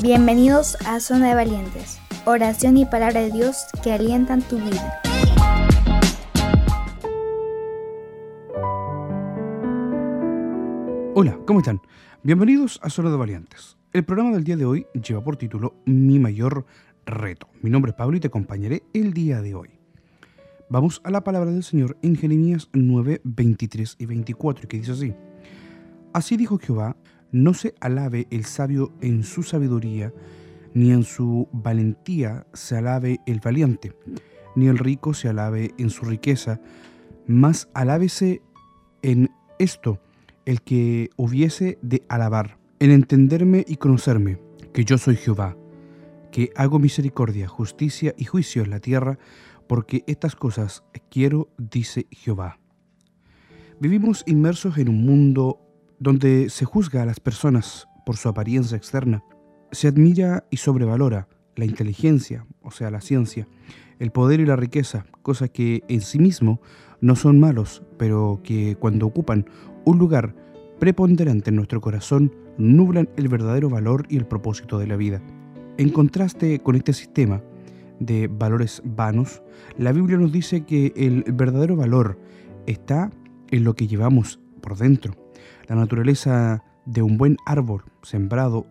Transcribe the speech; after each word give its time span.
Bienvenidos 0.00 0.76
a 0.86 1.00
Zona 1.00 1.30
de 1.30 1.34
Valientes, 1.34 1.98
oración 2.24 2.76
y 2.76 2.86
palabra 2.86 3.20
de 3.20 3.32
Dios 3.32 3.66
que 3.82 3.90
alientan 3.90 4.42
tu 4.42 4.56
vida. 4.56 5.02
Hola, 11.16 11.36
¿cómo 11.44 11.58
están? 11.58 11.80
Bienvenidos 12.22 12.78
a 12.84 12.90
Zona 12.90 13.10
de 13.10 13.16
Valientes. 13.16 13.76
El 13.92 14.04
programa 14.04 14.30
del 14.30 14.44
día 14.44 14.56
de 14.56 14.66
hoy 14.66 14.86
lleva 14.92 15.24
por 15.24 15.36
título 15.36 15.74
Mi 15.84 16.20
mayor 16.20 16.64
reto. 17.04 17.48
Mi 17.60 17.68
nombre 17.68 17.90
es 17.90 17.96
Pablo 17.96 18.16
y 18.16 18.20
te 18.20 18.28
acompañaré 18.28 18.84
el 18.94 19.12
día 19.12 19.42
de 19.42 19.56
hoy. 19.56 19.70
Vamos 20.70 21.00
a 21.02 21.10
la 21.10 21.24
palabra 21.24 21.50
del 21.50 21.64
Señor 21.64 21.96
en 22.02 22.14
Jeremías 22.14 22.68
9, 22.72 23.20
23 23.24 23.96
y 23.98 24.06
24, 24.06 24.68
que 24.68 24.76
dice 24.76 24.92
así. 24.92 25.14
Así 26.12 26.36
dijo 26.36 26.56
Jehová, 26.58 26.96
no 27.32 27.54
se 27.54 27.74
alabe 27.80 28.26
el 28.30 28.44
sabio 28.44 28.92
en 29.00 29.22
su 29.22 29.42
sabiduría, 29.42 30.12
ni 30.74 30.92
en 30.92 31.02
su 31.02 31.48
valentía 31.52 32.46
se 32.52 32.76
alabe 32.76 33.20
el 33.26 33.40
valiente, 33.40 33.92
ni 34.54 34.68
el 34.68 34.78
rico 34.78 35.14
se 35.14 35.28
alabe 35.28 35.72
en 35.78 35.90
su 35.90 36.04
riqueza, 36.04 36.60
mas 37.26 37.68
alábese 37.74 38.42
en 39.02 39.30
esto 39.58 40.00
el 40.44 40.62
que 40.62 41.10
hubiese 41.16 41.78
de 41.82 42.02
alabar, 42.08 42.58
en 42.80 42.90
entenderme 42.90 43.64
y 43.68 43.76
conocerme, 43.76 44.38
que 44.72 44.84
yo 44.84 44.98
soy 44.98 45.16
Jehová, 45.16 45.56
que 46.32 46.50
hago 46.56 46.78
misericordia, 46.78 47.48
justicia 47.48 48.14
y 48.16 48.24
juicio 48.24 48.62
en 48.62 48.70
la 48.70 48.80
tierra, 48.80 49.18
porque 49.66 50.04
estas 50.06 50.34
cosas 50.36 50.84
quiero, 51.10 51.50
dice 51.58 52.06
Jehová. 52.10 52.58
Vivimos 53.80 54.24
inmersos 54.26 54.78
en 54.78 54.88
un 54.88 55.04
mundo 55.04 55.60
donde 55.98 56.50
se 56.50 56.64
juzga 56.64 57.02
a 57.02 57.06
las 57.06 57.20
personas 57.20 57.88
por 58.06 58.16
su 58.16 58.28
apariencia 58.28 58.76
externa, 58.76 59.22
se 59.72 59.88
admira 59.88 60.44
y 60.50 60.58
sobrevalora 60.58 61.28
la 61.56 61.64
inteligencia, 61.64 62.46
o 62.62 62.70
sea, 62.70 62.90
la 62.90 63.00
ciencia, 63.00 63.48
el 63.98 64.12
poder 64.12 64.40
y 64.40 64.46
la 64.46 64.56
riqueza, 64.56 65.06
cosas 65.22 65.50
que 65.50 65.82
en 65.88 66.00
sí 66.00 66.18
mismo 66.18 66.60
no 67.00 67.16
son 67.16 67.38
malos, 67.40 67.82
pero 67.98 68.40
que 68.42 68.76
cuando 68.76 69.06
ocupan 69.06 69.46
un 69.84 69.98
lugar 69.98 70.34
preponderante 70.78 71.50
en 71.50 71.56
nuestro 71.56 71.80
corazón, 71.80 72.32
nublan 72.56 73.08
el 73.16 73.28
verdadero 73.28 73.68
valor 73.68 74.06
y 74.08 74.16
el 74.16 74.26
propósito 74.26 74.78
de 74.78 74.86
la 74.86 74.96
vida. 74.96 75.20
En 75.76 75.90
contraste 75.90 76.60
con 76.60 76.76
este 76.76 76.92
sistema 76.92 77.42
de 78.00 78.28
valores 78.28 78.82
vanos, 78.84 79.42
la 79.76 79.92
Biblia 79.92 80.18
nos 80.18 80.32
dice 80.32 80.64
que 80.64 80.92
el 80.96 81.24
verdadero 81.32 81.76
valor 81.76 82.18
está 82.66 83.10
en 83.50 83.64
lo 83.64 83.74
que 83.74 83.86
llevamos 83.86 84.40
por 84.60 84.76
dentro, 84.76 85.14
la 85.68 85.76
naturaleza 85.76 86.64
de 86.86 87.02
un 87.02 87.18
buen 87.18 87.36
árbol 87.44 87.84
sembrado 88.02 88.66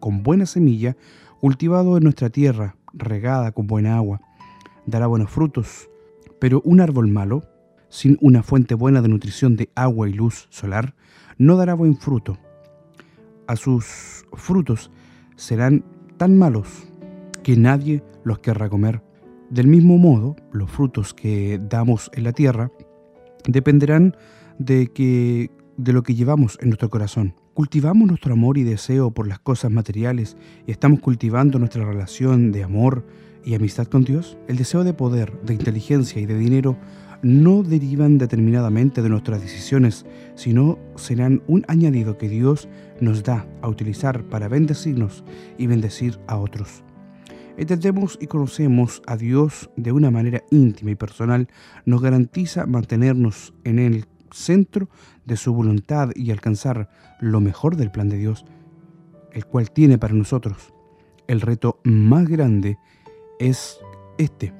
con 0.00 0.22
buena 0.22 0.46
semilla, 0.46 0.96
cultivado 1.40 1.96
en 1.96 2.04
nuestra 2.04 2.30
tierra, 2.30 2.76
regada 2.94 3.52
con 3.52 3.66
buena 3.66 3.96
agua, 3.96 4.20
dará 4.86 5.06
buenos 5.06 5.30
frutos. 5.30 5.88
Pero 6.40 6.62
un 6.64 6.80
árbol 6.80 7.08
malo, 7.08 7.42
sin 7.90 8.16
una 8.22 8.42
fuente 8.42 8.74
buena 8.74 9.02
de 9.02 9.08
nutrición 9.08 9.56
de 9.56 9.70
agua 9.74 10.08
y 10.08 10.14
luz 10.14 10.48
solar, 10.50 10.94
no 11.36 11.56
dará 11.56 11.74
buen 11.74 11.96
fruto. 11.96 12.38
A 13.46 13.56
sus 13.56 14.24
frutos 14.32 14.90
serán 15.36 15.84
tan 16.16 16.38
malos 16.38 16.88
que 17.42 17.56
nadie 17.56 18.02
los 18.24 18.38
querrá 18.38 18.70
comer. 18.70 19.02
Del 19.50 19.66
mismo 19.66 19.98
modo, 19.98 20.36
los 20.52 20.70
frutos 20.70 21.12
que 21.12 21.60
damos 21.68 22.10
en 22.14 22.24
la 22.24 22.32
tierra 22.32 22.70
dependerán 23.46 24.16
de 24.58 24.88
que 24.92 25.50
de 25.82 25.92
lo 25.94 26.02
que 26.02 26.14
llevamos 26.14 26.58
en 26.60 26.68
nuestro 26.68 26.90
corazón. 26.90 27.34
¿Cultivamos 27.54 28.06
nuestro 28.06 28.34
amor 28.34 28.58
y 28.58 28.64
deseo 28.64 29.10
por 29.10 29.26
las 29.26 29.38
cosas 29.38 29.70
materiales 29.70 30.36
y 30.66 30.72
estamos 30.72 31.00
cultivando 31.00 31.58
nuestra 31.58 31.84
relación 31.84 32.52
de 32.52 32.62
amor 32.62 33.06
y 33.44 33.54
amistad 33.54 33.86
con 33.86 34.04
Dios? 34.04 34.36
El 34.46 34.58
deseo 34.58 34.84
de 34.84 34.92
poder, 34.92 35.40
de 35.42 35.54
inteligencia 35.54 36.20
y 36.20 36.26
de 36.26 36.36
dinero 36.36 36.76
no 37.22 37.62
derivan 37.62 38.18
determinadamente 38.18 39.02
de 39.02 39.08
nuestras 39.08 39.40
decisiones, 39.40 40.04
sino 40.34 40.78
serán 40.96 41.42
un 41.46 41.64
añadido 41.66 42.18
que 42.18 42.28
Dios 42.28 42.68
nos 43.00 43.22
da 43.22 43.46
a 43.62 43.68
utilizar 43.68 44.24
para 44.24 44.48
bendecirnos 44.48 45.24
y 45.56 45.66
bendecir 45.66 46.18
a 46.26 46.36
otros. 46.36 46.84
Entendemos 47.56 48.18
y 48.20 48.26
conocemos 48.26 49.02
a 49.06 49.16
Dios 49.16 49.70
de 49.76 49.92
una 49.92 50.10
manera 50.10 50.42
íntima 50.50 50.92
y 50.92 50.94
personal, 50.94 51.48
nos 51.84 52.00
garantiza 52.00 52.64
mantenernos 52.64 53.52
en 53.64 53.78
el 53.78 54.06
centro 54.32 54.88
de 55.24 55.36
su 55.36 55.52
voluntad 55.52 56.10
y 56.14 56.30
alcanzar 56.30 56.90
lo 57.20 57.40
mejor 57.40 57.76
del 57.76 57.90
plan 57.90 58.08
de 58.08 58.18
Dios, 58.18 58.44
el 59.32 59.46
cual 59.46 59.70
tiene 59.70 59.98
para 59.98 60.14
nosotros. 60.14 60.72
El 61.26 61.40
reto 61.40 61.80
más 61.84 62.28
grande 62.28 62.78
es 63.38 63.78
este, 64.18 64.52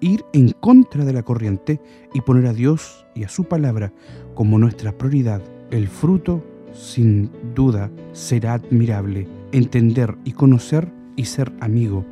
ir 0.00 0.24
en 0.32 0.50
contra 0.50 1.04
de 1.04 1.12
la 1.12 1.22
corriente 1.22 1.80
y 2.12 2.20
poner 2.20 2.46
a 2.46 2.52
Dios 2.52 3.06
y 3.14 3.24
a 3.24 3.28
su 3.28 3.44
palabra 3.44 3.92
como 4.34 4.58
nuestra 4.58 4.92
prioridad. 4.96 5.42
El 5.70 5.88
fruto, 5.88 6.44
sin 6.72 7.30
duda, 7.54 7.90
será 8.12 8.54
admirable, 8.54 9.28
entender 9.52 10.16
y 10.24 10.32
conocer 10.32 10.92
y 11.16 11.24
ser 11.26 11.52
amigo 11.60 12.04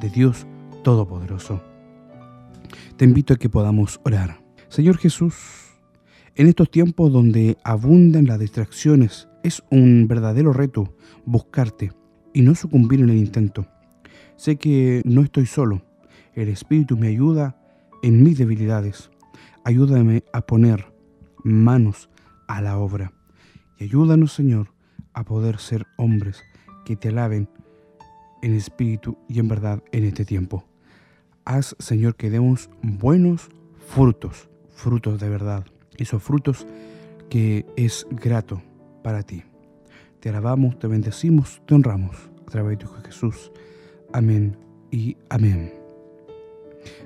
de 0.00 0.10
Dios 0.10 0.46
Todopoderoso. 0.82 1.62
Te 2.96 3.04
invito 3.04 3.34
a 3.34 3.36
que 3.36 3.48
podamos 3.48 4.00
orar. 4.04 4.42
Señor 4.68 4.98
Jesús, 4.98 5.63
en 6.36 6.48
estos 6.48 6.70
tiempos 6.70 7.12
donde 7.12 7.56
abundan 7.62 8.26
las 8.26 8.40
distracciones, 8.40 9.28
es 9.44 9.62
un 9.70 10.08
verdadero 10.08 10.52
reto 10.52 10.94
buscarte 11.24 11.92
y 12.32 12.42
no 12.42 12.54
sucumbir 12.56 13.00
en 13.00 13.10
el 13.10 13.18
intento. 13.18 13.66
Sé 14.36 14.56
que 14.56 15.02
no 15.04 15.22
estoy 15.22 15.46
solo. 15.46 15.82
El 16.34 16.48
Espíritu 16.48 16.96
me 16.96 17.08
ayuda 17.08 17.56
en 18.02 18.24
mis 18.24 18.36
debilidades. 18.36 19.10
Ayúdame 19.62 20.24
a 20.32 20.40
poner 20.40 20.92
manos 21.44 22.10
a 22.48 22.60
la 22.60 22.78
obra. 22.78 23.12
Y 23.78 23.84
ayúdanos, 23.84 24.32
Señor, 24.32 24.72
a 25.12 25.24
poder 25.24 25.58
ser 25.58 25.86
hombres 25.96 26.42
que 26.84 26.96
te 26.96 27.10
alaben 27.10 27.48
en 28.42 28.54
espíritu 28.54 29.16
y 29.28 29.38
en 29.38 29.46
verdad 29.46 29.82
en 29.92 30.04
este 30.04 30.24
tiempo. 30.24 30.64
Haz, 31.44 31.76
Señor, 31.78 32.16
que 32.16 32.30
demos 32.30 32.70
buenos 32.82 33.48
frutos, 33.86 34.48
frutos 34.74 35.20
de 35.20 35.28
verdad 35.28 35.64
esos 35.98 36.22
frutos 36.22 36.66
que 37.28 37.66
es 37.76 38.06
grato 38.10 38.62
para 39.02 39.22
ti. 39.22 39.42
Te 40.20 40.28
alabamos, 40.30 40.78
te 40.78 40.86
bendecimos, 40.86 41.60
te 41.66 41.74
honramos 41.74 42.16
a 42.46 42.50
través 42.50 42.70
de 42.70 42.76
tu 42.78 42.86
Hijo 42.86 43.02
Jesús. 43.04 43.52
Amén 44.12 44.56
y 44.90 45.16
amén. 45.28 45.72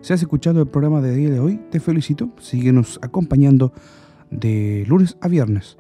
Si 0.01 0.13
has 0.13 0.21
escuchado 0.21 0.61
el 0.61 0.69
programa 0.69 1.01
de 1.01 1.15
día 1.15 1.31
de 1.31 1.41
hoy, 1.41 1.61
te 1.71 1.81
felicito. 1.81 2.31
Síguenos 2.41 2.99
acompañando 3.03 3.73
de 4.31 4.85
lunes 4.87 5.17
a 5.21 5.29
viernes. 5.29 5.79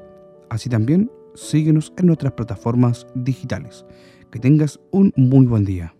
Así 0.50 0.69
también, 0.69 1.10
síguenos 1.34 1.92
en 1.96 2.06
nuestras 2.06 2.32
plataformas 2.32 3.06
digitales. 3.14 3.84
Que 4.30 4.38
tengas 4.38 4.80
un 4.90 5.12
muy 5.16 5.46
buen 5.46 5.64
día. 5.64 5.94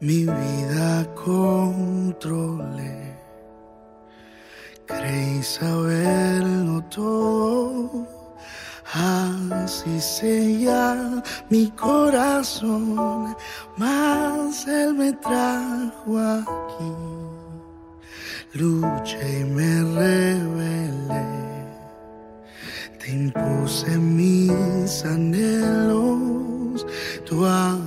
Mi 0.00 0.24
vida 0.24 1.06
controlé. 1.14 3.14
Creí 4.86 5.42
saberlo 5.42 6.82
todo, 6.84 8.06
así 8.92 10.00
sella 10.00 11.22
mi 11.48 11.70
corazón, 11.70 13.34
mas 13.76 14.66
Él 14.68 14.94
me 14.94 15.12
trajo 15.14 16.18
aquí. 16.18 16.92
Luché 18.52 19.40
y 19.40 19.44
me 19.44 19.82
rebelé, 19.98 21.26
te 22.98 23.10
impuse 23.10 23.98
mis 23.98 25.04
anhelos, 25.04 26.86
tu 27.24 27.44
amor, 27.44 27.83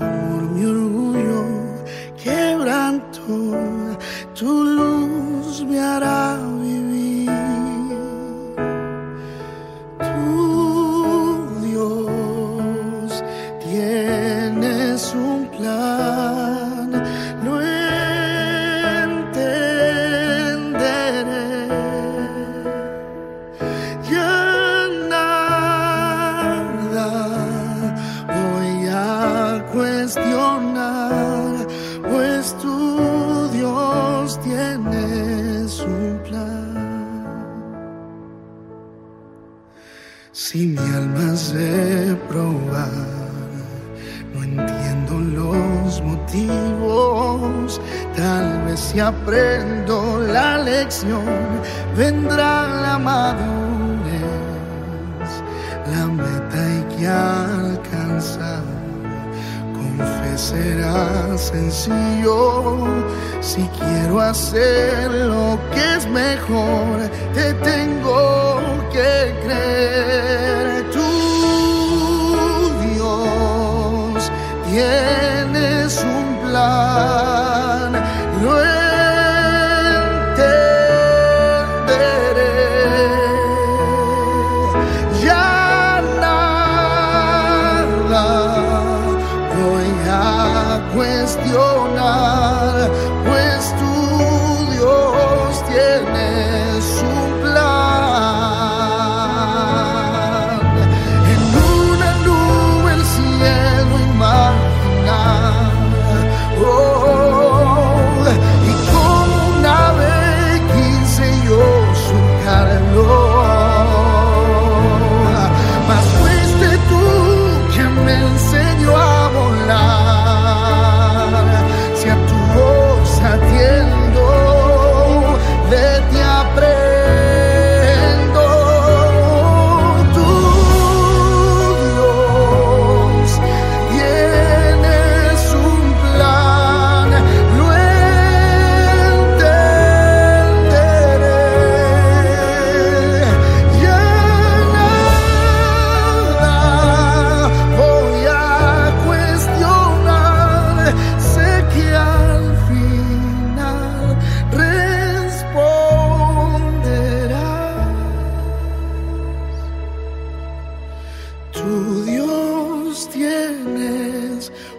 Si 40.39 40.67
mi 40.67 40.77
alma 40.77 41.35
se 41.35 42.15
probar, 42.29 42.91
no 44.35 44.43
entiendo 44.43 45.17
los 45.17 45.99
motivos, 46.03 47.81
tal 48.15 48.65
vez 48.65 48.79
si 48.79 48.99
aprendo 48.99 50.19
la 50.31 50.59
lección, 50.59 51.25
vendrá 51.95 52.67
la 52.83 52.99
madurez, 52.99 54.21
la 55.91 56.05
meta 56.05 56.65
hay 56.67 56.83
que 56.95 57.07
alcanzar. 57.07 58.86
Será 60.37 61.35
sencillo, 61.35 62.85
si 63.41 63.63
quiero 63.79 64.21
hacer 64.21 65.11
lo 65.11 65.59
que 65.73 65.95
es 65.95 66.07
mejor, 66.07 67.09
te 67.33 67.53
tengo 67.55 68.61
que 68.93 69.35
creer. 69.43 70.89
Tú, 70.91 71.01
Dios, 72.93 74.31
tienes 74.69 76.03
un 76.03 76.25
plan, 76.47 77.16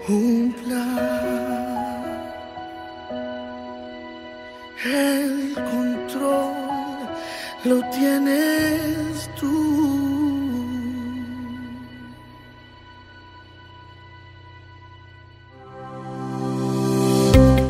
plan. 0.08 0.98
El 4.84 5.54
control 5.54 6.54
lo 7.64 7.80
tienes 7.90 9.30
tú. 9.38 9.78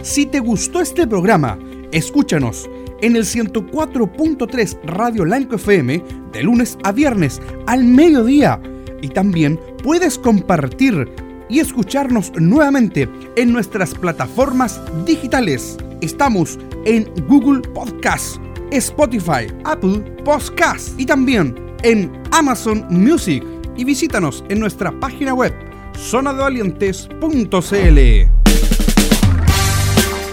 Si 0.02 0.26
te 0.26 0.38
gustó 0.38 0.80
este 0.80 1.06
programa, 1.06 1.58
escúchanos 1.92 2.68
en 3.00 3.16
el 3.16 3.24
104.3 3.24 4.78
Radio 4.84 5.24
Lanco 5.24 5.56
FM 5.56 6.04
de 6.32 6.42
lunes 6.42 6.78
a 6.84 6.92
viernes 6.92 7.40
al 7.66 7.84
mediodía 7.84 8.60
y 9.00 9.08
también 9.08 9.60
puedes 9.82 10.18
compartir 10.18 11.27
y 11.48 11.60
escucharnos 11.60 12.32
nuevamente 12.38 13.08
en 13.36 13.52
nuestras 13.52 13.94
plataformas 13.94 14.80
digitales. 15.04 15.76
Estamos 16.00 16.58
en 16.84 17.10
Google 17.26 17.62
Podcast, 17.70 18.36
Spotify, 18.70 19.46
Apple 19.64 20.00
Podcast 20.24 20.98
y 20.98 21.06
también 21.06 21.54
en 21.82 22.12
Amazon 22.30 22.86
Music 22.90 23.44
y 23.76 23.84
visítanos 23.84 24.44
en 24.48 24.60
nuestra 24.60 24.98
página 24.98 25.34
web 25.34 25.52
zonadevalientes.cl. 25.96 27.98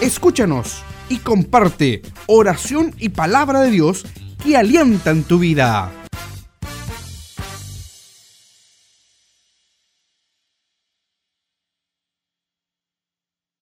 Escúchanos 0.00 0.82
y 1.08 1.18
comparte 1.18 2.02
oración 2.26 2.92
y 2.98 3.10
palabra 3.10 3.62
de 3.62 3.70
Dios 3.70 4.04
que 4.42 4.56
alientan 4.56 5.22
tu 5.22 5.38
vida. 5.38 5.92